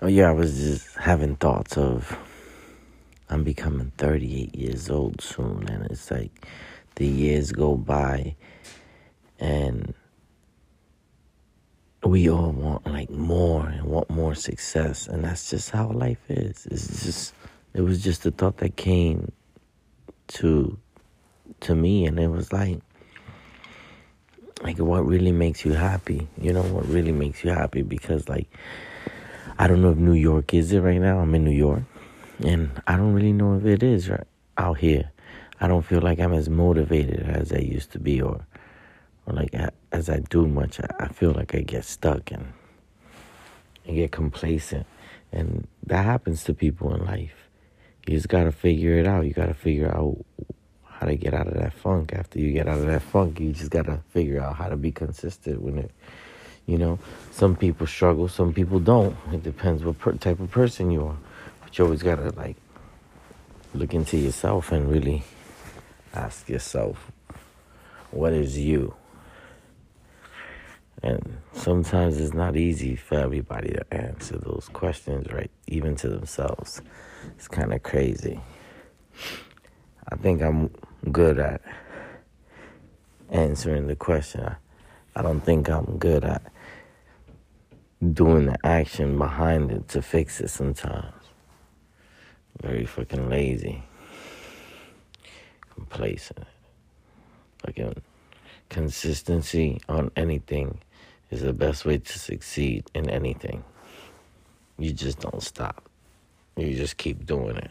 Oh 0.00 0.06
yeah, 0.06 0.28
I 0.28 0.32
was 0.32 0.56
just 0.56 0.94
having 0.96 1.34
thoughts 1.34 1.76
of 1.76 2.16
I'm 3.28 3.42
becoming 3.42 3.90
38 3.98 4.54
years 4.54 4.90
old 4.90 5.20
soon, 5.20 5.68
and 5.68 5.86
it's 5.86 6.08
like 6.08 6.46
the 6.94 7.06
years 7.06 7.50
go 7.50 7.76
by, 7.76 8.36
and 9.40 9.92
we 12.04 12.30
all 12.30 12.52
want 12.52 12.86
like 12.86 13.10
more 13.10 13.66
and 13.66 13.86
want 13.86 14.08
more 14.08 14.36
success, 14.36 15.08
and 15.08 15.24
that's 15.24 15.50
just 15.50 15.70
how 15.70 15.90
life 15.90 16.30
is. 16.30 16.66
It's 16.70 17.04
just 17.04 17.34
it 17.74 17.80
was 17.80 18.00
just 18.00 18.24
a 18.24 18.30
thought 18.30 18.58
that 18.58 18.76
came 18.76 19.32
to 20.28 20.78
to 21.58 21.74
me, 21.74 22.06
and 22.06 22.20
it 22.20 22.28
was 22.28 22.52
like 22.52 22.78
like 24.62 24.78
what 24.78 25.04
really 25.04 25.32
makes 25.32 25.64
you 25.64 25.72
happy 25.72 26.26
you 26.40 26.52
know 26.52 26.62
what 26.62 26.84
really 26.88 27.12
makes 27.12 27.44
you 27.44 27.50
happy 27.50 27.82
because 27.82 28.28
like 28.28 28.48
I 29.60 29.66
don't 29.66 29.82
know 29.82 29.90
if 29.90 29.98
New 29.98 30.14
York 30.14 30.54
is 30.54 30.72
it 30.72 30.80
right 30.80 31.00
now. 31.00 31.18
I'm 31.18 31.34
in 31.34 31.44
New 31.44 31.50
York, 31.50 31.82
and 32.44 32.80
I 32.86 32.96
don't 32.96 33.12
really 33.12 33.32
know 33.32 33.56
if 33.56 33.64
it 33.64 33.82
is 33.82 34.08
right 34.08 34.26
out 34.56 34.78
here. 34.78 35.10
I 35.60 35.66
don't 35.66 35.82
feel 35.82 36.00
like 36.00 36.20
I'm 36.20 36.32
as 36.32 36.48
motivated 36.48 37.28
as 37.28 37.52
I 37.52 37.58
used 37.58 37.90
to 37.92 37.98
be, 37.98 38.22
or 38.22 38.46
or 39.26 39.34
like 39.34 39.52
as 39.90 40.08
I 40.08 40.20
do 40.20 40.46
much. 40.46 40.78
I 41.00 41.08
feel 41.08 41.32
like 41.32 41.56
I 41.56 41.62
get 41.62 41.84
stuck 41.84 42.30
and 42.30 42.52
and 43.84 43.96
get 43.96 44.12
complacent, 44.12 44.86
and 45.32 45.66
that 45.86 46.04
happens 46.04 46.44
to 46.44 46.54
people 46.54 46.94
in 46.94 47.04
life. 47.04 47.48
You 48.06 48.14
just 48.14 48.28
gotta 48.28 48.52
figure 48.52 48.96
it 48.96 49.08
out. 49.08 49.26
You 49.26 49.32
gotta 49.32 49.54
figure 49.54 49.92
out 49.92 50.24
how 50.84 51.06
to 51.06 51.16
get 51.16 51.34
out 51.34 51.48
of 51.48 51.54
that 51.54 51.72
funk. 51.72 52.12
After 52.12 52.38
you 52.38 52.52
get 52.52 52.68
out 52.68 52.78
of 52.78 52.86
that 52.86 53.02
funk, 53.02 53.40
you 53.40 53.52
just 53.52 53.72
gotta 53.72 54.02
figure 54.10 54.40
out 54.40 54.54
how 54.54 54.68
to 54.68 54.76
be 54.76 54.92
consistent 54.92 55.60
with 55.60 55.78
it. 55.78 55.90
You 56.68 56.76
know, 56.76 56.98
some 57.30 57.56
people 57.56 57.86
struggle, 57.86 58.28
some 58.28 58.52
people 58.52 58.78
don't. 58.78 59.16
It 59.32 59.42
depends 59.42 59.82
what 59.82 59.98
per- 59.98 60.12
type 60.12 60.38
of 60.38 60.50
person 60.50 60.90
you 60.90 61.06
are. 61.06 61.16
But 61.62 61.78
you 61.78 61.86
always 61.86 62.02
gotta 62.02 62.28
like 62.36 62.56
look 63.72 63.94
into 63.94 64.18
yourself 64.18 64.70
and 64.70 64.90
really 64.90 65.24
ask 66.12 66.46
yourself, 66.46 67.10
what 68.10 68.34
is 68.34 68.58
you? 68.58 68.94
And 71.02 71.38
sometimes 71.54 72.20
it's 72.20 72.34
not 72.34 72.54
easy 72.54 72.96
for 72.96 73.14
everybody 73.14 73.70
to 73.70 73.94
answer 73.94 74.36
those 74.36 74.68
questions, 74.70 75.32
right? 75.32 75.50
Even 75.68 75.96
to 75.96 76.08
themselves. 76.10 76.82
It's 77.36 77.48
kind 77.48 77.72
of 77.72 77.82
crazy. 77.82 78.40
I 80.10 80.16
think 80.16 80.42
I'm 80.42 80.70
good 81.10 81.38
at 81.38 81.62
answering 83.30 83.86
the 83.86 83.96
question. 83.96 84.54
I 85.16 85.22
don't 85.22 85.40
think 85.40 85.70
I'm 85.70 85.96
good 85.96 86.24
at 86.24 86.42
doing 88.12 88.46
the 88.46 88.66
action 88.66 89.18
behind 89.18 89.70
it 89.70 89.88
to 89.88 90.02
fix 90.02 90.40
it 90.40 90.48
sometimes. 90.48 91.12
Very 92.62 92.86
fucking 92.86 93.28
lazy. 93.28 93.82
Complacent. 95.74 96.46
Fucking 97.64 98.02
consistency 98.68 99.80
on 99.88 100.10
anything 100.16 100.80
is 101.30 101.42
the 101.42 101.52
best 101.52 101.84
way 101.84 101.98
to 101.98 102.18
succeed 102.18 102.84
in 102.94 103.10
anything. 103.10 103.64
You 104.78 104.92
just 104.92 105.20
don't 105.20 105.42
stop. 105.42 105.88
You 106.56 106.74
just 106.74 106.96
keep 106.96 107.26
doing 107.26 107.56
it. 107.56 107.70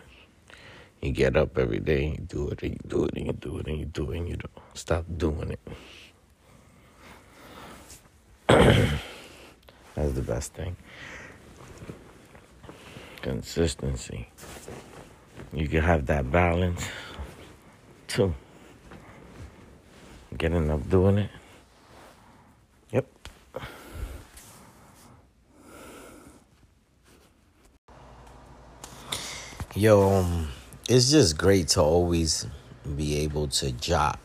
You 1.02 1.12
get 1.12 1.38
up 1.38 1.58
every 1.58 1.80
day, 1.80 2.16
you 2.18 2.26
do 2.26 2.50
it, 2.50 2.64
and 2.64 2.72
you 2.72 2.80
do 2.88 3.06
it, 3.06 3.16
and 3.16 3.28
you 3.28 3.34
do 3.34 3.58
it, 3.60 3.68
and 3.68 3.80
you 3.80 3.86
do 3.86 4.12
it, 4.12 4.18
and 4.18 4.30
you 4.30 4.36
don't 4.36 4.52
stop 4.74 5.06
doing 5.18 5.56
it. 8.50 8.90
That's 10.08 10.20
the 10.20 10.34
best 10.34 10.54
thing. 10.54 10.78
Consistency. 13.22 14.30
You 15.52 15.68
can 15.68 15.84
have 15.84 16.06
that 16.06 16.32
balance 16.32 16.88
too. 18.08 18.34
Getting 20.38 20.72
up 20.72 20.90
doing 20.90 21.18
it. 21.18 21.30
Yep. 22.92 23.06
Yo, 29.76 30.10
um, 30.10 30.48
it's 30.88 31.12
just 31.12 31.38
great 31.38 31.68
to 31.70 31.82
always 31.82 32.48
be 32.96 33.18
able 33.18 33.50
to 33.50 33.74
jot 33.74 34.22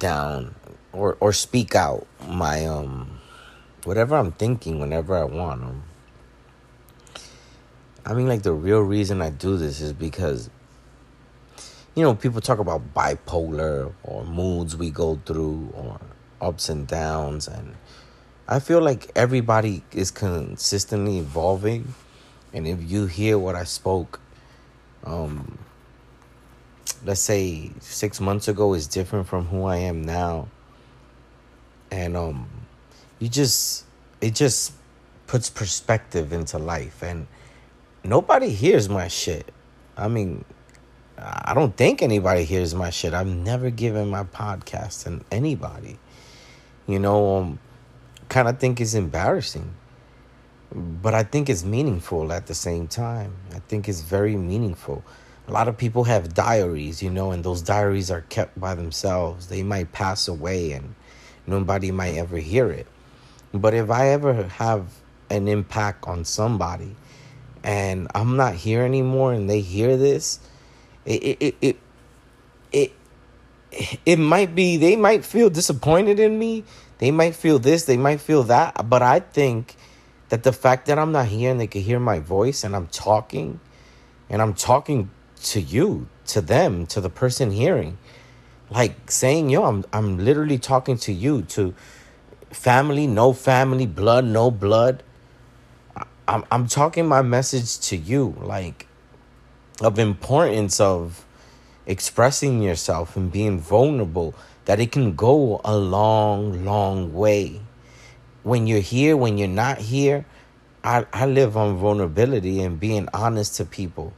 down 0.00 0.56
or 0.92 1.16
or 1.20 1.32
speak 1.32 1.76
out 1.76 2.04
my 2.26 2.66
um 2.66 3.21
whatever 3.84 4.16
I'm 4.16 4.32
thinking 4.32 4.78
whenever 4.78 5.16
I 5.16 5.24
want 5.24 5.60
them. 5.60 5.82
I 8.04 8.14
mean, 8.14 8.26
like, 8.26 8.42
the 8.42 8.52
real 8.52 8.80
reason 8.80 9.22
I 9.22 9.30
do 9.30 9.56
this 9.56 9.80
is 9.80 9.92
because, 9.92 10.50
you 11.94 12.02
know, 12.02 12.14
people 12.14 12.40
talk 12.40 12.58
about 12.58 12.94
bipolar 12.94 13.92
or 14.02 14.24
moods 14.24 14.76
we 14.76 14.90
go 14.90 15.20
through 15.24 15.72
or 15.74 16.00
ups 16.40 16.68
and 16.68 16.86
downs. 16.86 17.46
And 17.46 17.76
I 18.48 18.58
feel 18.58 18.80
like 18.80 19.10
everybody 19.14 19.84
is 19.92 20.10
consistently 20.10 21.18
evolving. 21.18 21.94
And 22.52 22.66
if 22.66 22.82
you 22.90 23.06
hear 23.06 23.38
what 23.38 23.54
I 23.54 23.64
spoke, 23.64 24.20
um, 25.04 25.58
let's 27.04 27.20
say 27.20 27.70
six 27.80 28.20
months 28.20 28.48
ago 28.48 28.74
is 28.74 28.88
different 28.88 29.28
from 29.28 29.46
who 29.46 29.64
I 29.64 29.76
am 29.76 30.02
now. 30.02 30.48
And, 31.92 32.16
um, 32.16 32.61
you 33.22 33.28
just 33.28 33.84
it 34.20 34.34
just 34.34 34.72
puts 35.28 35.48
perspective 35.48 36.32
into 36.32 36.58
life 36.58 37.04
and 37.04 37.28
nobody 38.02 38.48
hears 38.48 38.88
my 38.88 39.06
shit. 39.06 39.52
I 39.96 40.08
mean, 40.08 40.44
I 41.16 41.54
don't 41.54 41.76
think 41.76 42.02
anybody 42.02 42.42
hears 42.42 42.74
my 42.74 42.90
shit. 42.90 43.14
I've 43.14 43.28
never 43.28 43.70
given 43.70 44.08
my 44.08 44.24
podcast 44.24 45.04
to 45.04 45.24
anybody. 45.30 46.00
You 46.88 46.98
know, 46.98 47.36
um, 47.36 47.60
kind 48.28 48.48
of 48.48 48.58
think 48.58 48.80
it's 48.80 48.94
embarrassing. 48.94 49.72
But 50.74 51.14
I 51.14 51.22
think 51.22 51.48
it's 51.48 51.62
meaningful 51.62 52.32
at 52.32 52.48
the 52.48 52.54
same 52.56 52.88
time. 52.88 53.36
I 53.54 53.60
think 53.60 53.88
it's 53.88 54.00
very 54.00 54.34
meaningful. 54.34 55.04
A 55.46 55.52
lot 55.52 55.68
of 55.68 55.78
people 55.78 56.02
have 56.04 56.34
diaries, 56.34 57.04
you 57.04 57.10
know, 57.10 57.30
and 57.30 57.44
those 57.44 57.62
diaries 57.62 58.10
are 58.10 58.22
kept 58.22 58.58
by 58.58 58.74
themselves. 58.74 59.46
They 59.46 59.62
might 59.62 59.92
pass 59.92 60.26
away 60.26 60.72
and 60.72 60.96
nobody 61.46 61.92
might 61.92 62.16
ever 62.16 62.38
hear 62.38 62.68
it. 62.72 62.88
But 63.54 63.74
if 63.74 63.90
I 63.90 64.08
ever 64.08 64.44
have 64.44 64.86
an 65.30 65.48
impact 65.48 66.06
on 66.06 66.24
somebody 66.24 66.94
and 67.64 68.08
I'm 68.14 68.36
not 68.36 68.54
here 68.54 68.82
anymore 68.82 69.32
and 69.32 69.48
they 69.48 69.60
hear 69.60 69.96
this, 69.96 70.40
it 71.04 71.38
it 71.40 71.54
it 71.60 71.76
it, 72.72 72.92
it, 74.06 74.18
might 74.18 74.54
be 74.54 74.76
they 74.76 74.96
might 74.96 75.24
feel 75.24 75.50
disappointed 75.50 76.18
in 76.18 76.38
me. 76.38 76.64
They 76.98 77.10
might 77.10 77.34
feel 77.34 77.58
this, 77.58 77.84
they 77.84 77.96
might 77.96 78.20
feel 78.20 78.44
that, 78.44 78.88
but 78.88 79.02
I 79.02 79.20
think 79.20 79.76
that 80.28 80.44
the 80.44 80.52
fact 80.52 80.86
that 80.86 80.98
I'm 80.98 81.12
not 81.12 81.26
here 81.26 81.50
and 81.50 81.60
they 81.60 81.66
can 81.66 81.82
hear 81.82 81.98
my 81.98 82.20
voice 82.20 82.64
and 82.64 82.76
I'm 82.76 82.86
talking 82.86 83.60
and 84.30 84.40
I'm 84.40 84.54
talking 84.54 85.10
to 85.44 85.60
you, 85.60 86.08
to 86.28 86.40
them, 86.40 86.86
to 86.86 87.00
the 87.00 87.10
person 87.10 87.50
hearing, 87.50 87.98
like 88.70 89.10
saying, 89.10 89.50
yo, 89.50 89.64
I'm 89.64 89.84
I'm 89.92 90.18
literally 90.18 90.58
talking 90.58 90.96
to 90.98 91.12
you, 91.12 91.42
to 91.42 91.74
family, 92.52 93.06
no 93.06 93.32
family, 93.32 93.86
blood, 93.86 94.24
no 94.24 94.50
blood. 94.50 95.02
I'm 96.28 96.44
I'm 96.50 96.66
talking 96.66 97.06
my 97.06 97.22
message 97.22 97.78
to 97.88 97.96
you, 97.96 98.36
like 98.40 98.86
of 99.80 99.98
importance 99.98 100.80
of 100.80 101.24
expressing 101.86 102.62
yourself 102.62 103.16
and 103.16 103.32
being 103.32 103.58
vulnerable, 103.58 104.34
that 104.66 104.78
it 104.78 104.92
can 104.92 105.14
go 105.14 105.60
a 105.64 105.76
long, 105.76 106.64
long 106.64 107.12
way. 107.12 107.60
When 108.42 108.66
you're 108.66 108.80
here, 108.80 109.16
when 109.16 109.38
you're 109.38 109.48
not 109.48 109.78
here, 109.78 110.24
I, 110.84 111.06
I 111.12 111.26
live 111.26 111.56
on 111.56 111.76
vulnerability 111.76 112.60
and 112.60 112.78
being 112.78 113.08
honest 113.14 113.56
to 113.56 113.64
people, 113.64 114.12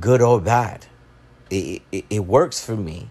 good 0.00 0.22
or 0.22 0.40
bad. 0.40 0.86
It, 1.50 1.82
it, 1.92 2.04
it 2.10 2.20
works 2.20 2.64
for 2.64 2.76
me, 2.76 3.10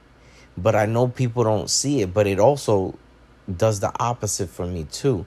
but 0.58 0.76
I 0.76 0.86
know 0.86 1.08
people 1.08 1.44
don't 1.44 1.70
see 1.70 2.02
it, 2.02 2.14
but 2.14 2.28
it 2.28 2.40
also 2.40 2.98
does 3.56 3.80
the 3.80 3.92
opposite 4.00 4.50
for 4.50 4.66
me 4.66 4.86
too. 4.92 5.26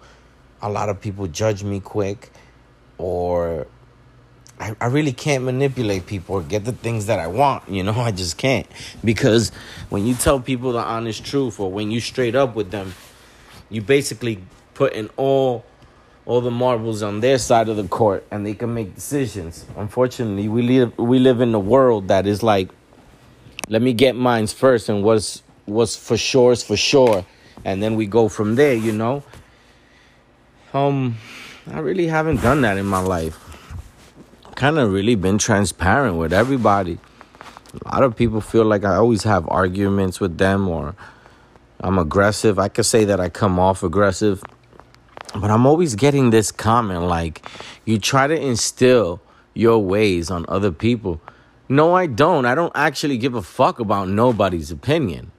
A 0.63 0.71
lot 0.71 0.89
of 0.89 1.01
people 1.01 1.27
judge 1.27 1.63
me 1.63 1.81
quick, 1.81 2.31
or 2.99 3.67
I, 4.59 4.75
I 4.81 4.87
really 4.87 5.13
can't 5.13 5.45
manipulate 5.45 6.07
people 6.07 6.37
or 6.37 6.43
get 6.43 6.65
the 6.65 6.73
things 6.73 7.07
that 7.07 7.19
I 7.19 7.27
want. 7.27 7.69
You 7.69 7.83
know, 7.83 7.93
I 7.97 8.13
just 8.13 8.39
can't. 8.39 8.67
Because 9.05 9.51
when 9.91 10.07
you 10.07 10.15
tell 10.15 10.41
people 10.41 10.73
the 10.73 10.79
honest 10.79 11.25
truth 11.25 11.61
or 11.61 11.71
when 11.71 11.91
you 11.91 12.01
straight 12.01 12.35
up 12.35 12.55
with 12.55 12.71
them, 12.71 12.95
you 13.69 13.83
basically 13.83 14.43
put 14.75 14.93
in 14.93 15.11
all 15.17 15.65
all 16.25 16.41
the 16.41 16.51
marbles 16.51 17.05
on 17.05 17.21
their 17.21 17.39
side 17.39 17.69
of 17.69 17.77
the 17.77 17.87
court 17.87 18.27
and 18.33 18.45
they 18.45 18.55
can 18.55 18.75
make 18.75 18.95
decisions. 18.95 19.65
Unfortunately, 19.77 20.49
we 20.49 20.63
live 20.63 20.97
we 20.99 21.19
live 21.19 21.41
in 21.41 21.55
a 21.55 21.59
world 21.59 22.09
that 22.09 22.27
is 22.27 22.43
like 22.43 22.69
let 23.69 23.83
me 23.83 23.93
get 23.93 24.17
mines 24.17 24.53
first 24.53 24.89
and 24.89 25.03
what's 25.03 25.43
what's 25.67 25.97
for 25.97 26.17
sure 26.17 26.53
is 26.53 26.63
for 26.63 26.77
sure 26.77 27.25
and 27.65 27.83
then 27.83 27.97
we 27.97 28.07
go 28.07 28.29
from 28.29 28.55
there, 28.57 28.75
you 28.75 28.93
know. 28.93 29.23
Um 30.73 31.17
I 31.73 31.81
really 31.81 32.07
haven't 32.07 32.43
done 32.43 32.61
that 32.63 32.79
in 32.79 32.87
my 32.87 33.01
life. 33.01 33.39
kind 34.55 34.79
of 34.79 34.93
really 34.93 35.15
been 35.17 35.37
transparent 35.39 36.17
with 36.17 36.33
everybody. 36.33 36.99
A 37.85 37.89
lot 37.93 38.03
of 38.03 38.17
people 38.17 38.41
feel 38.41 38.65
like 38.65 38.85
I 38.85 38.95
always 38.95 39.25
have 39.25 39.47
arguments 39.49 40.19
with 40.21 40.39
them 40.39 40.69
or 40.69 40.95
I'm 41.81 41.99
aggressive. 41.99 42.59
I 42.59 42.69
could 42.69 42.87
say 42.87 43.05
that 43.05 43.21
I 43.21 43.29
come 43.29 43.59
off 43.59 43.83
aggressive, 43.83 44.43
but 45.35 45.51
I'm 45.51 45.67
always 45.67 45.95
getting 45.95 46.31
this 46.31 46.51
comment 46.51 47.03
like, 47.03 47.47
you 47.85 47.99
try 47.99 48.27
to 48.27 48.35
instill 48.41 49.21
your 49.53 49.79
ways 49.79 50.31
on 50.31 50.47
other 50.49 50.73
people. 50.73 51.21
No, 51.69 51.95
I 51.95 52.07
don't. 52.07 52.47
I 52.47 52.55
don't 52.55 52.73
actually 52.75 53.19
give 53.19 53.35
a 53.35 53.43
fuck 53.43 53.79
about 53.81 54.09
nobody's 54.09 54.71
opinion. 54.71 55.33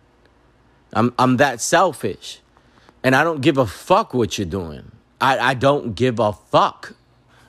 I'm 0.98 1.14
I'm 1.20 1.38
that 1.38 1.62
selfish. 1.62 2.42
And 3.04 3.16
I 3.16 3.24
don't 3.24 3.42
give 3.42 3.58
a 3.60 3.68
fuck 3.68 4.16
what 4.16 4.38
you're 4.38 4.48
doing. 4.48 4.92
I, 5.22 5.38
I 5.38 5.54
don't 5.54 5.94
give 5.94 6.20
a 6.20 6.34
fuck. 6.34 6.96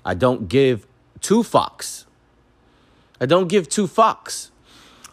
I 0.05 0.13
don't 0.13 0.49
give 0.49 0.87
two 1.21 1.43
fucks. 1.43 2.05
I 3.21 3.27
don't 3.27 3.49
give 3.49 3.69
two 3.69 3.87
fucks. 3.87 4.51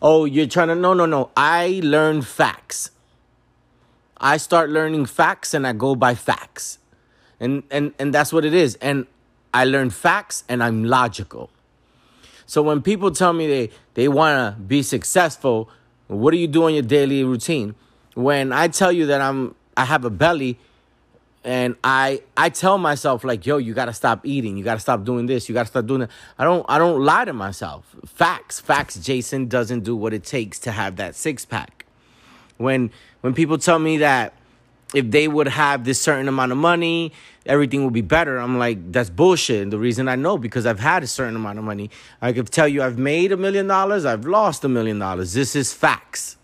Oh, 0.01 0.25
you're 0.25 0.47
trying 0.47 0.67
to 0.67 0.75
no 0.75 0.93
no 0.93 1.05
no. 1.05 1.31
I 1.37 1.79
learn 1.81 2.21
facts. 2.21 2.91
I 4.17 4.35
start 4.35 4.69
learning 4.69 5.05
facts 5.05 5.53
and 5.53 5.65
I 5.65 5.71
go 5.71 5.95
by 5.95 6.13
facts. 6.13 6.77
And 7.39 7.63
and 7.71 7.93
and 7.97 8.13
that's 8.13 8.33
what 8.33 8.43
it 8.43 8.53
is. 8.53 8.75
And 8.81 9.07
I 9.53 9.63
learn 9.63 9.89
facts 9.91 10.43
and 10.49 10.61
I'm 10.61 10.83
logical. 10.83 11.49
So 12.45 12.61
when 12.61 12.81
people 12.81 13.11
tell 13.11 13.31
me 13.31 13.47
they 13.47 13.69
they 13.93 14.09
want 14.09 14.57
to 14.57 14.61
be 14.61 14.83
successful, 14.83 15.69
what 16.07 16.31
do 16.31 16.37
you 16.37 16.47
do 16.47 16.67
in 16.67 16.73
your 16.73 16.83
daily 16.83 17.23
routine? 17.23 17.75
When 18.15 18.51
I 18.51 18.67
tell 18.67 18.91
you 18.91 19.05
that 19.07 19.21
I'm 19.21 19.55
I 19.77 19.85
have 19.85 20.03
a 20.05 20.09
belly 20.09 20.57
and 21.43 21.75
I 21.83 22.21
I 22.35 22.49
tell 22.49 22.77
myself 22.77 23.23
like, 23.23 23.45
yo, 23.45 23.57
you 23.57 23.73
gotta 23.73 23.93
stop 23.93 24.25
eating, 24.25 24.57
you 24.57 24.63
gotta 24.63 24.79
stop 24.79 25.03
doing 25.03 25.27
this, 25.27 25.47
you 25.47 25.53
gotta 25.53 25.67
stop 25.67 25.85
doing 25.85 26.01
that. 26.01 26.09
I 26.39 26.43
don't 26.43 26.65
I 26.67 26.77
don't 26.79 27.01
lie 27.01 27.25
to 27.25 27.33
myself. 27.33 27.95
Facts, 28.05 28.59
facts. 28.59 28.95
Jason 28.95 29.47
doesn't 29.47 29.83
do 29.83 29.95
what 29.95 30.13
it 30.13 30.23
takes 30.23 30.57
to 30.59 30.71
have 30.71 30.95
that 30.95 31.13
six 31.15 31.45
pack. 31.45 31.85
When 32.57 32.89
when 33.21 33.33
people 33.33 33.57
tell 33.57 33.79
me 33.79 33.97
that 33.97 34.33
if 34.93 35.11
they 35.11 35.27
would 35.27 35.47
have 35.47 35.83
this 35.83 35.99
certain 35.99 36.27
amount 36.27 36.51
of 36.51 36.57
money, 36.57 37.11
everything 37.45 37.83
would 37.83 37.93
be 37.93 38.01
better. 38.01 38.37
I'm 38.37 38.57
like, 38.57 38.91
that's 38.91 39.09
bullshit. 39.09 39.61
And 39.61 39.73
the 39.73 39.79
reason 39.79 40.07
I 40.07 40.15
know 40.15 40.37
because 40.37 40.65
I've 40.65 40.79
had 40.79 41.03
a 41.03 41.07
certain 41.07 41.35
amount 41.35 41.59
of 41.59 41.65
money. 41.65 41.91
I 42.21 42.33
could 42.33 42.49
tell 42.49 42.67
you 42.67 42.81
I've 42.81 42.97
made 42.97 43.31
a 43.31 43.37
million 43.37 43.67
dollars, 43.67 44.05
I've 44.05 44.25
lost 44.25 44.63
a 44.63 44.69
million 44.69 44.99
dollars. 44.99 45.33
This 45.33 45.55
is 45.55 45.73
facts. 45.73 46.37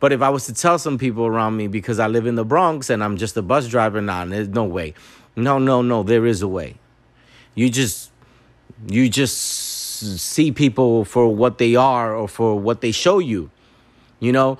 But 0.00 0.12
if 0.12 0.22
I 0.22 0.28
was 0.28 0.46
to 0.46 0.54
tell 0.54 0.78
some 0.78 0.96
people 0.96 1.26
around 1.26 1.56
me 1.56 1.66
because 1.66 1.98
I 1.98 2.06
live 2.06 2.26
in 2.26 2.36
the 2.36 2.44
Bronx 2.44 2.88
and 2.88 3.02
I'm 3.02 3.16
just 3.16 3.36
a 3.36 3.42
bus 3.42 3.66
driver 3.66 4.00
now, 4.00 4.24
there's 4.24 4.48
no 4.48 4.64
way. 4.64 4.94
No, 5.34 5.58
no, 5.58 5.82
no, 5.82 6.02
there 6.02 6.26
is 6.26 6.42
a 6.42 6.48
way. 6.48 6.76
You 7.54 7.68
just 7.70 8.12
you 8.86 9.08
just 9.08 9.36
see 9.36 10.52
people 10.52 11.04
for 11.04 11.34
what 11.34 11.58
they 11.58 11.74
are 11.74 12.14
or 12.14 12.28
for 12.28 12.58
what 12.58 12.80
they 12.80 12.92
show 12.92 13.18
you. 13.18 13.50
You 14.20 14.30
know, 14.30 14.58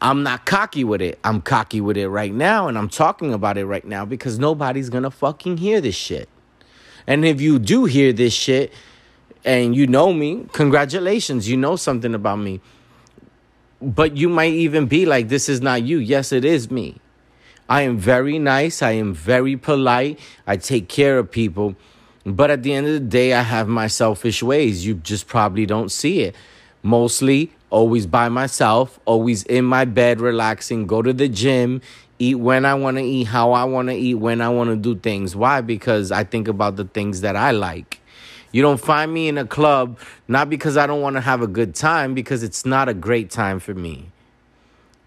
I'm 0.00 0.22
not 0.22 0.44
cocky 0.44 0.84
with 0.84 1.00
it. 1.00 1.18
I'm 1.24 1.40
cocky 1.40 1.80
with 1.80 1.96
it 1.96 2.08
right 2.08 2.32
now 2.32 2.68
and 2.68 2.76
I'm 2.76 2.90
talking 2.90 3.32
about 3.32 3.56
it 3.56 3.64
right 3.64 3.84
now 3.84 4.04
because 4.04 4.38
nobody's 4.38 4.90
going 4.90 5.04
to 5.04 5.10
fucking 5.10 5.56
hear 5.56 5.80
this 5.80 5.94
shit. 5.94 6.28
And 7.06 7.24
if 7.24 7.40
you 7.40 7.58
do 7.58 7.86
hear 7.86 8.12
this 8.12 8.34
shit 8.34 8.72
and 9.44 9.74
you 9.74 9.86
know 9.86 10.12
me, 10.12 10.46
congratulations, 10.52 11.48
you 11.48 11.56
know 11.56 11.76
something 11.76 12.14
about 12.14 12.38
me 12.38 12.60
but 13.84 14.16
you 14.16 14.28
might 14.28 14.52
even 14.52 14.86
be 14.86 15.06
like, 15.06 15.28
this 15.28 15.48
is 15.48 15.60
not 15.60 15.82
you. 15.82 15.98
Yes, 15.98 16.32
it 16.32 16.44
is 16.44 16.70
me. 16.70 16.96
I 17.68 17.82
am 17.82 17.96
very 17.96 18.38
nice. 18.38 18.82
I 18.82 18.92
am 18.92 19.14
very 19.14 19.56
polite. 19.56 20.18
I 20.46 20.56
take 20.56 20.88
care 20.88 21.18
of 21.18 21.30
people. 21.30 21.76
But 22.26 22.50
at 22.50 22.62
the 22.62 22.72
end 22.72 22.86
of 22.86 22.92
the 22.92 23.00
day, 23.00 23.34
I 23.34 23.42
have 23.42 23.68
my 23.68 23.86
selfish 23.86 24.42
ways. 24.42 24.86
You 24.86 24.94
just 24.94 25.26
probably 25.26 25.66
don't 25.66 25.90
see 25.90 26.22
it. 26.22 26.34
Mostly 26.82 27.52
always 27.70 28.06
by 28.06 28.28
myself, 28.28 29.00
always 29.04 29.42
in 29.44 29.64
my 29.64 29.84
bed, 29.84 30.20
relaxing, 30.20 30.86
go 30.86 31.02
to 31.02 31.12
the 31.12 31.28
gym, 31.28 31.82
eat 32.20 32.36
when 32.36 32.64
I 32.64 32.74
want 32.74 32.98
to 32.98 33.02
eat, 33.02 33.24
how 33.24 33.52
I 33.52 33.64
want 33.64 33.88
to 33.88 33.94
eat, 33.94 34.14
when 34.14 34.40
I 34.40 34.48
want 34.48 34.70
to 34.70 34.76
do 34.76 34.98
things. 34.98 35.34
Why? 35.34 35.60
Because 35.60 36.12
I 36.12 36.22
think 36.24 36.46
about 36.46 36.76
the 36.76 36.84
things 36.84 37.22
that 37.22 37.34
I 37.34 37.50
like. 37.50 38.00
You 38.54 38.62
don't 38.62 38.78
find 38.78 39.12
me 39.12 39.26
in 39.26 39.36
a 39.36 39.44
club, 39.44 39.98
not 40.28 40.48
because 40.48 40.76
I 40.76 40.86
don't 40.86 41.00
want 41.00 41.16
to 41.16 41.20
have 41.20 41.42
a 41.42 41.48
good 41.48 41.74
time, 41.74 42.14
because 42.14 42.44
it's 42.44 42.64
not 42.64 42.88
a 42.88 42.94
great 42.94 43.28
time 43.28 43.58
for 43.58 43.74
me. 43.74 44.12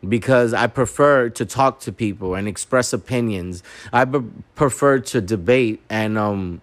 Because 0.07 0.53
I 0.53 0.67
prefer 0.67 1.29
to 1.29 1.45
talk 1.45 1.79
to 1.81 1.94
people 1.94 2.35
and 2.35 2.45
express 2.45 2.91
opinions. 2.91 3.63
I 3.94 4.03
be- 4.03 4.29
prefer 4.55 4.99
to 4.99 5.21
debate 5.21 5.81
and 5.89 6.17
um 6.17 6.59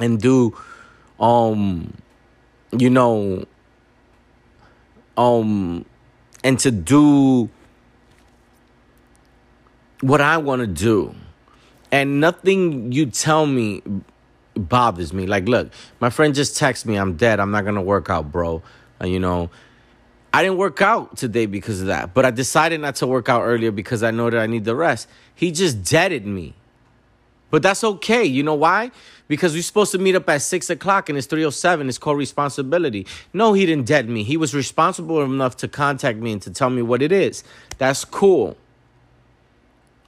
and 0.00 0.20
do 0.20 0.56
um 1.18 1.94
you 2.70 2.90
know 2.90 3.44
um 5.16 5.84
and 6.44 6.60
to 6.60 6.70
do 6.70 7.50
what 10.00 10.20
I 10.20 10.38
want 10.38 10.60
to 10.60 10.68
do. 10.68 11.12
And 11.90 12.20
nothing 12.20 12.92
you 12.92 13.06
tell 13.06 13.46
me 13.46 13.82
bothers 14.58 15.12
me. 15.12 15.26
Like, 15.26 15.48
look, 15.48 15.70
my 16.00 16.10
friend 16.10 16.34
just 16.34 16.60
texted 16.60 16.86
me, 16.86 16.96
I'm 16.96 17.16
dead. 17.16 17.40
I'm 17.40 17.50
not 17.50 17.64
going 17.64 17.76
to 17.76 17.82
work 17.82 18.10
out, 18.10 18.32
bro. 18.32 18.62
Uh, 19.00 19.06
you 19.06 19.20
know, 19.20 19.50
I 20.32 20.42
didn't 20.42 20.58
work 20.58 20.82
out 20.82 21.16
today 21.16 21.46
because 21.46 21.80
of 21.80 21.86
that, 21.86 22.12
but 22.14 22.24
I 22.24 22.30
decided 22.30 22.80
not 22.80 22.96
to 22.96 23.06
work 23.06 23.28
out 23.28 23.42
earlier 23.42 23.70
because 23.70 24.02
I 24.02 24.10
know 24.10 24.28
that 24.28 24.38
I 24.38 24.46
need 24.46 24.64
the 24.64 24.76
rest. 24.76 25.08
He 25.34 25.50
just 25.52 25.82
deaded 25.82 26.26
me. 26.26 26.54
But 27.50 27.62
that's 27.62 27.82
okay. 27.82 28.24
You 28.24 28.42
know 28.42 28.54
why? 28.54 28.90
Because 29.26 29.54
we're 29.54 29.62
supposed 29.62 29.92
to 29.92 29.98
meet 29.98 30.14
up 30.14 30.28
at 30.28 30.42
six 30.42 30.68
o'clock 30.68 31.08
and 31.08 31.16
it's 31.16 31.26
307. 31.26 31.88
It's 31.88 31.96
called 31.96 32.18
responsibility. 32.18 33.06
No, 33.32 33.54
he 33.54 33.64
didn't 33.64 33.86
dead 33.86 34.08
me. 34.08 34.22
He 34.22 34.36
was 34.36 34.54
responsible 34.54 35.22
enough 35.22 35.56
to 35.58 35.68
contact 35.68 36.18
me 36.18 36.32
and 36.32 36.42
to 36.42 36.50
tell 36.50 36.68
me 36.68 36.82
what 36.82 37.00
it 37.00 37.10
is. 37.10 37.44
That's 37.78 38.04
cool. 38.04 38.56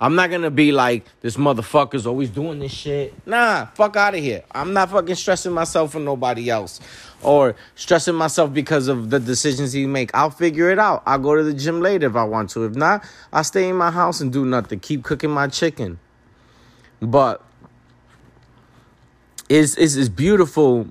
I'm 0.01 0.15
not 0.15 0.31
gonna 0.31 0.51
be 0.51 0.73
like 0.73 1.05
this 1.21 1.37
motherfucker's 1.37 2.07
always 2.07 2.31
doing 2.31 2.59
this 2.59 2.73
shit. 2.73 3.15
Nah, 3.27 3.67
fuck 3.67 3.97
out 3.97 4.15
of 4.15 4.21
here. 4.21 4.43
I'm 4.51 4.73
not 4.73 4.91
fucking 4.91 5.15
stressing 5.15 5.53
myself 5.53 5.93
for 5.93 6.01
nobody 6.01 6.49
else 6.49 6.81
or 7.23 7.55
stressing 7.75 8.15
myself 8.15 8.55
because 8.55 8.89
of 8.89 9.11
the 9.11 9.21
decisions 9.21 9.75
he 9.75 9.87
make. 9.87 10.11
I'll 10.15 10.31
figure 10.31 10.71
it 10.71 10.79
out. 10.79 11.03
I'll 11.05 11.19
go 11.19 11.37
to 11.37 11.43
the 11.43 11.53
gym 11.53 11.83
later 11.83 12.07
if 12.07 12.17
I 12.17 12.25
want 12.25 12.49
to. 12.51 12.65
If 12.65 12.75
not, 12.75 13.05
I'll 13.31 13.45
stay 13.45 13.69
in 13.69 13.77
my 13.77 13.91
house 13.91 14.23
and 14.23 14.33
do 14.33 14.47
nothing. 14.47 14.81
Keep 14.81 15.05
cooking 15.05 15.31
my 15.31 15.49
chicken. 15.49 15.99
But 17.03 17.45
it's 19.51 19.77
it's, 19.77 19.97
it's 19.97 20.09
beautiful 20.09 20.89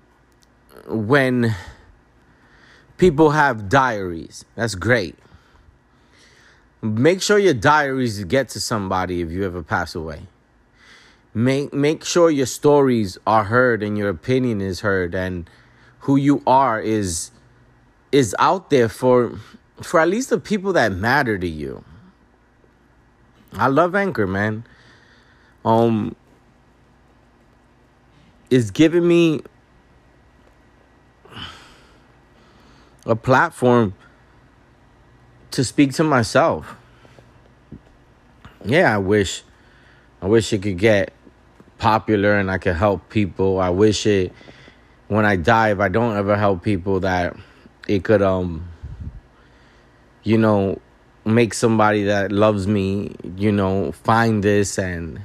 when 0.87 1.55
people 2.97 3.31
have 3.31 3.69
diaries. 3.69 4.45
That's 4.55 4.75
great. 4.75 5.15
Make 6.81 7.21
sure 7.21 7.37
your 7.37 7.53
diaries 7.53 8.23
get 8.23 8.49
to 8.49 8.59
somebody 8.61 9.21
if 9.21 9.31
you 9.31 9.45
ever 9.45 9.63
pass 9.63 9.95
away. 9.95 10.27
Make 11.33 11.73
make 11.73 12.05
sure 12.05 12.29
your 12.29 12.45
stories 12.45 13.17
are 13.27 13.43
heard 13.43 13.83
and 13.83 13.97
your 13.97 14.09
opinion 14.09 14.61
is 14.61 14.79
heard 14.79 15.13
and 15.13 15.49
who 15.99 16.15
you 16.15 16.41
are 16.47 16.79
is 16.79 17.31
is 18.11 18.35
out 18.39 18.69
there 18.69 18.89
for 18.89 19.37
for 19.81 19.99
at 19.99 20.07
least 20.07 20.29
the 20.29 20.39
people 20.39 20.73
that 20.73 20.91
matter 20.91 21.37
to 21.37 21.47
you. 21.47 21.83
I 23.53 23.67
love 23.67 23.93
Anchor, 23.93 24.25
man. 24.25 24.63
Um 25.65 26.15
it's 28.49 28.71
giving 28.71 29.07
me 29.07 29.41
a 33.05 33.15
platform 33.15 33.93
to 35.51 35.63
speak 35.63 35.93
to 35.93 36.03
myself. 36.03 36.75
Yeah, 38.63 38.93
I 38.93 38.97
wish 38.97 39.43
I 40.21 40.27
wish 40.27 40.51
it 40.53 40.61
could 40.61 40.77
get 40.77 41.13
popular 41.77 42.35
and 42.35 42.51
I 42.51 42.57
could 42.57 42.75
help 42.75 43.09
people. 43.09 43.59
I 43.59 43.69
wish 43.69 44.05
it 44.05 44.33
when 45.07 45.25
I 45.25 45.37
die 45.37 45.71
if 45.71 45.79
I 45.79 45.87
don't 45.87 46.15
ever 46.17 46.35
help 46.35 46.61
people 46.61 46.99
that 47.01 47.35
it 47.87 48.03
could 48.03 48.21
um 48.21 48.67
you 50.23 50.37
know 50.37 50.79
make 51.25 51.53
somebody 51.53 52.03
that 52.05 52.31
loves 52.31 52.67
me, 52.67 53.15
you 53.37 53.51
know, 53.51 53.91
find 53.91 54.43
this 54.43 54.77
and 54.77 55.21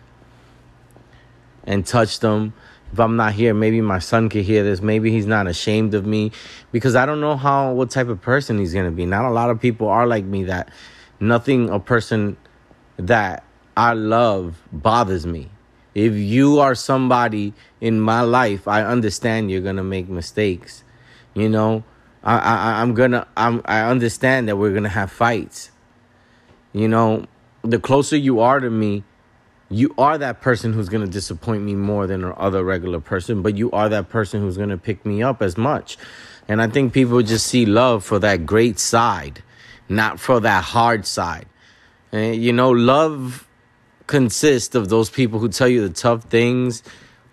and 1.65 1.87
touch 1.87 2.21
them 2.21 2.53
if 2.95 3.01
I'm 3.01 3.17
not 3.17 3.33
here, 3.33 3.53
maybe 3.55 3.81
my 3.81 3.99
son 3.99 4.29
could 4.29 4.45
hear 4.45 4.63
this. 4.63 4.81
Maybe 4.81 5.11
he's 5.11 5.27
not 5.27 5.49
ashamed 5.49 5.95
of 5.95 6.07
me 6.07 6.31
because 6.71 6.95
I 6.95 7.05
don't 7.07 7.21
know 7.21 7.37
how 7.37 7.73
what 7.73 7.91
type 7.91 8.07
of 8.07 8.23
person 8.23 8.57
he's 8.61 8.73
gonna 8.73 8.93
be. 8.93 9.05
Not 9.05 9.25
a 9.25 9.33
lot 9.33 9.51
of 9.51 9.61
people 9.61 9.89
are 9.89 10.07
like 10.07 10.25
me 10.25 10.45
that 10.45 10.71
nothing 11.19 11.71
a 11.71 11.81
person 11.81 12.37
that 12.97 13.43
I 13.77 13.95
love 13.95 14.63
bothers 14.71 15.27
me. 15.27 15.51
If 15.97 16.15
you 16.15 16.61
are 16.61 16.77
somebody 16.77 17.53
in 17.81 18.01
my 18.01 18.21
life, 18.21 18.69
I 18.69 18.85
understand 18.85 19.51
you're 19.51 19.61
gonna 19.61 19.83
make 19.83 20.09
mistakes. 20.09 20.85
You 21.35 21.49
know, 21.49 21.83
I, 22.23 22.39
I 22.39 22.81
I'm 22.81 22.95
gonna 22.95 23.27
I'm 23.37 23.61
I 23.65 23.81
understand 23.81 24.47
that 24.49 24.55
we're 24.57 24.73
gonna 24.73 24.89
have 24.89 25.11
fights. 25.11 25.73
You 26.73 26.87
know, 26.87 27.27
the 27.63 27.81
closer 27.81 28.17
you 28.17 28.39
are 28.39 28.61
to 28.61 28.71
me, 28.71 29.03
you 29.71 29.95
are 29.97 30.19
that 30.19 30.41
person 30.41 30.73
who's 30.73 30.89
going 30.89 31.05
to 31.05 31.11
disappoint 31.11 31.63
me 31.63 31.75
more 31.75 32.07
than 32.07 32.25
a 32.25 32.33
other 32.33 32.63
regular 32.63 33.01
person, 33.01 33.43
but 33.43 33.57
you 33.57 33.71
are 33.73 33.89
that 33.89 34.09
person 34.09 34.41
who's 34.41 34.57
going 34.57 34.69
to 34.69 34.77
pick 34.77 35.05
me 35.07 35.23
up 35.23 35.43
as 35.43 35.57
much. 35.57 35.97
And 36.49 36.61
I 36.61 36.69
think 36.69 36.93
people 36.93 37.23
just 37.23 37.47
see 37.47 37.65
love 37.65 38.05
for 38.05 38.19
that 38.19 38.45
great 38.45 38.79
side, 38.79 39.43
not 39.89 40.21
for 40.21 40.41
that 40.41 40.65
hard 40.65 41.07
side. 41.07 41.47
And 42.13 42.37
you 42.37 42.53
know, 42.53 42.71
love 42.71 43.49
consists 44.07 44.75
of 44.75 44.89
those 44.91 45.09
people 45.09 45.39
who 45.39 45.49
tell 45.49 45.69
you 45.69 45.87
the 45.87 45.95
tough 45.95 46.25
things, 46.25 46.83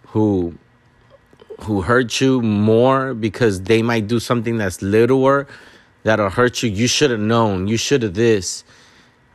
who 0.08 0.58
who 1.60 1.82
hurt 1.82 2.20
you 2.20 2.42
more 2.42 3.14
because 3.14 3.62
they 3.64 3.84
might 3.84 4.08
do 4.08 4.20
something 4.20 4.58
that's 4.58 4.82
littler 4.82 5.48
that'll 6.04 6.30
hurt 6.30 6.64
you. 6.64 6.70
You 6.70 6.88
should 6.88 7.12
have 7.12 7.20
known. 7.20 7.68
You 7.68 7.78
should 7.78 8.02
have 8.02 8.16
this. 8.16 8.64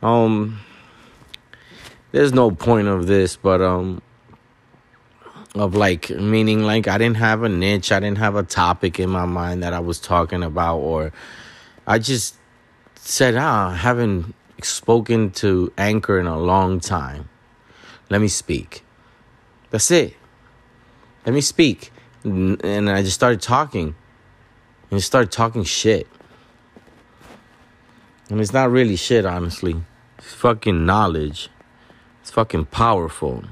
Um 0.01 0.59
there's 2.17 2.33
no 2.33 2.49
point 2.49 2.87
of 2.87 3.05
this, 3.05 3.35
but 3.35 3.61
um 3.61 4.01
of 5.53 5.75
like 5.75 6.09
meaning 6.09 6.63
like 6.63 6.87
I 6.87 6.97
didn't 6.97 7.17
have 7.17 7.43
a 7.43 7.49
niche, 7.49 7.91
I 7.91 7.99
didn't 7.99 8.17
have 8.17 8.35
a 8.35 8.41
topic 8.41 8.99
in 8.99 9.11
my 9.11 9.25
mind 9.25 9.61
that 9.61 9.71
I 9.71 9.79
was 9.79 9.99
talking 9.99 10.41
about 10.41 10.77
or 10.77 11.13
I 11.85 11.99
just 11.99 12.35
said, 12.95 13.35
ah, 13.35 13.69
I 13.69 13.75
haven't 13.75 14.33
spoken 14.63 15.29
to 15.43 15.71
Anchor 15.77 16.19
in 16.19 16.25
a 16.25 16.39
long 16.39 16.79
time. 16.79 17.29
Let 18.09 18.19
me 18.19 18.29
speak. 18.29 18.83
That's 19.69 19.91
it. 19.91 20.15
Let 21.23 21.35
me 21.35 21.41
speak. 21.41 21.91
And 22.23 22.89
I 22.89 23.03
just 23.03 23.13
started 23.13 23.41
talking. 23.41 23.93
And 24.89 25.03
started 25.03 25.31
talking 25.31 25.63
shit. 25.63 26.07
And 28.29 28.41
it's 28.41 28.53
not 28.53 28.71
really 28.71 28.95
shit, 28.95 29.25
honestly. 29.25 29.75
It's 30.17 30.33
fucking 30.33 30.85
knowledge. 30.85 31.49
It's 32.27 32.33
fucking 32.33 32.65
powerful. 32.65 33.45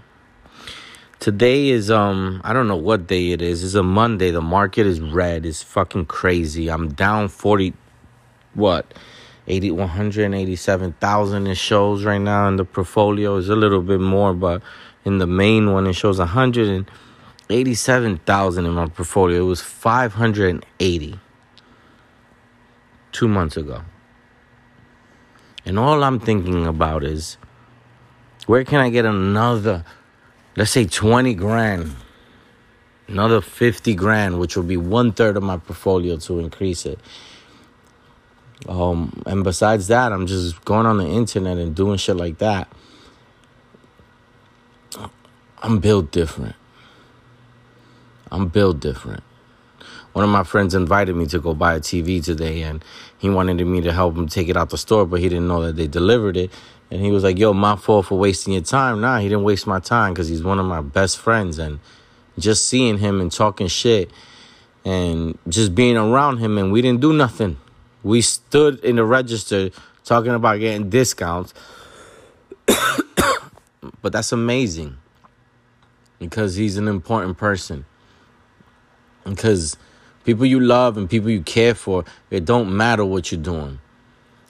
Today 1.21 1.69
is 1.69 1.89
um 1.89 2.41
I 2.43 2.51
don't 2.51 2.67
know 2.67 2.75
what 2.75 3.07
day 3.07 3.31
it 3.31 3.41
is. 3.41 3.63
It's 3.63 3.73
a 3.73 3.81
Monday. 3.81 4.31
The 4.31 4.41
market 4.41 4.85
is 4.85 4.99
red. 4.99 5.45
It's 5.45 5.63
fucking 5.63 6.07
crazy. 6.07 6.69
I'm 6.69 6.89
down 6.89 7.29
40 7.29 7.73
what? 8.53 8.93
80 9.47 9.71
187,000 9.71 11.47
it 11.47 11.55
shows 11.55 12.03
right 12.03 12.17
now 12.17 12.49
in 12.49 12.57
the 12.57 12.65
portfolio 12.65 13.37
is 13.37 13.47
a 13.47 13.55
little 13.55 13.81
bit 13.81 14.01
more 14.01 14.33
but 14.33 14.61
in 15.05 15.19
the 15.19 15.27
main 15.27 15.71
one 15.71 15.87
it 15.87 15.93
shows 15.93 16.19
187,000 16.19 18.65
in 18.65 18.71
my 18.73 18.87
portfolio. 18.87 19.39
It 19.39 19.47
was 19.47 19.61
580 19.61 21.19
2 23.13 23.27
months 23.29 23.55
ago. 23.55 23.83
And 25.65 25.79
all 25.79 26.03
I'm 26.03 26.19
thinking 26.19 26.67
about 26.67 27.05
is 27.05 27.37
where 28.45 28.63
can 28.63 28.79
I 28.79 28.89
get 28.89 29.05
another, 29.05 29.83
let's 30.55 30.71
say 30.71 30.85
20 30.85 31.33
grand, 31.33 31.95
another 33.07 33.41
50 33.41 33.95
grand, 33.95 34.39
which 34.39 34.55
will 34.55 34.63
be 34.63 34.77
one 34.77 35.11
third 35.11 35.37
of 35.37 35.43
my 35.43 35.57
portfolio 35.57 36.17
to 36.17 36.39
increase 36.39 36.85
it. 36.85 36.99
Um, 38.67 39.23
and 39.25 39.43
besides 39.43 39.87
that, 39.87 40.11
I'm 40.11 40.27
just 40.27 40.63
going 40.65 40.85
on 40.85 40.97
the 40.97 41.07
internet 41.07 41.57
and 41.57 41.75
doing 41.75 41.97
shit 41.97 42.15
like 42.15 42.37
that. 42.39 42.67
I'm 45.61 45.79
built 45.79 46.11
different. 46.11 46.55
I'm 48.31 48.49
built 48.49 48.79
different. 48.79 49.23
One 50.13 50.23
of 50.23 50.29
my 50.29 50.43
friends 50.43 50.73
invited 50.73 51.15
me 51.15 51.25
to 51.27 51.39
go 51.39 51.53
buy 51.53 51.75
a 51.75 51.79
TV 51.79 52.23
today, 52.23 52.61
and 52.61 52.83
he 53.17 53.29
wanted 53.29 53.61
me 53.65 53.81
to 53.81 53.91
help 53.91 54.15
him 54.15 54.27
take 54.27 54.47
it 54.47 54.55
out 54.55 54.69
the 54.69 54.77
store, 54.77 55.05
but 55.05 55.19
he 55.19 55.27
didn't 55.27 55.47
know 55.47 55.61
that 55.63 55.75
they 55.75 55.87
delivered 55.87 56.37
it. 56.37 56.51
And 56.91 57.01
he 57.01 57.11
was 57.11 57.23
like, 57.23 57.37
yo, 57.39 57.53
my 57.53 57.75
fault 57.75 58.07
for 58.07 58.17
wasting 58.17 58.53
your 58.53 58.61
time. 58.61 59.01
Nah, 59.01 59.19
he 59.19 59.27
didn't 59.27 59.43
waste 59.43 59.65
my 59.65 59.79
time 59.79 60.13
because 60.13 60.27
he's 60.27 60.43
one 60.43 60.59
of 60.59 60.65
my 60.65 60.81
best 60.81 61.17
friends. 61.17 61.57
And 61.57 61.79
just 62.37 62.67
seeing 62.67 62.99
him 62.99 63.21
and 63.21 63.31
talking 63.31 63.67
shit 63.67 64.11
and 64.85 65.37
just 65.49 65.73
being 65.73 65.97
around 65.97 66.37
him, 66.37 66.57
and 66.57 66.71
we 66.71 66.81
didn't 66.81 67.01
do 67.01 67.11
nothing. 67.11 67.57
We 68.03 68.21
stood 68.21 68.79
in 68.81 68.97
the 68.97 69.03
register 69.03 69.71
talking 70.03 70.31
about 70.31 70.59
getting 70.59 70.89
discounts. 70.91 71.53
but 72.67 74.13
that's 74.13 74.31
amazing 74.31 74.97
because 76.19 76.55
he's 76.55 76.77
an 76.77 76.87
important 76.87 77.37
person. 77.37 77.85
Because 79.23 79.75
people 80.23 80.45
you 80.45 80.59
love 80.59 80.97
and 80.97 81.09
people 81.09 81.31
you 81.31 81.41
care 81.41 81.73
for, 81.73 82.05
it 82.29 82.45
don't 82.45 82.75
matter 82.77 83.03
what 83.03 83.31
you're 83.31 83.41
doing. 83.41 83.79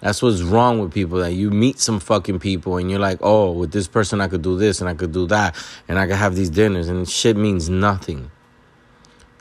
That's 0.06 0.22
what's 0.22 0.44
wrong 0.44 0.78
with 0.78 0.94
people. 0.94 1.18
That 1.18 1.32
you 1.32 1.50
meet 1.50 1.80
some 1.80 2.00
fucking 2.00 2.38
people 2.38 2.78
and 2.78 2.92
you're 2.92 3.00
like, 3.00 3.18
oh, 3.22 3.52
with 3.52 3.72
this 3.72 3.88
person 3.88 4.22
I 4.22 4.28
could 4.28 4.44
do 4.44 4.56
this 4.56 4.80
and 4.80 4.88
I 4.88 4.94
could 4.94 5.12
do 5.12 5.26
that 5.28 5.56
and 5.88 5.98
I 5.98 6.06
could 6.06 6.18
have 6.18 6.36
these 6.36 6.52
dinners 6.52 6.88
and 6.88 7.10
shit 7.10 7.36
means 7.36 7.72
nothing. 7.72 8.30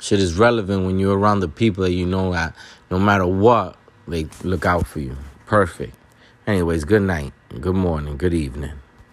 Shit 0.01 0.21
is 0.21 0.39
relevant 0.39 0.87
when 0.87 0.99
you're 0.99 1.19
around 1.19 1.41
the 1.41 1.49
people 1.49 1.85
that 1.85 1.93
you 1.93 2.07
know 2.07 2.33
that 2.33 2.57
no 2.91 2.99
matter 2.99 3.27
what, 3.27 3.77
they 4.09 4.27
look 4.43 4.65
out 4.65 4.87
for 4.87 5.01
you. 5.01 5.19
Perfect. 5.45 5.95
Anyways, 6.47 6.85
good 6.85 7.03
night, 7.03 7.35
good 7.61 7.77
morning, 7.77 8.17
good 8.17 8.33
evening. 8.33 8.73